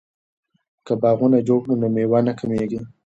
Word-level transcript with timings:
که 0.85 0.93
باغونه 1.01 1.37
جوړ 1.47 1.59
کړو 1.63 1.75
نو 1.81 1.87
میوه 1.95 2.19
نه 2.27 2.33
کمیږي. 2.39 2.79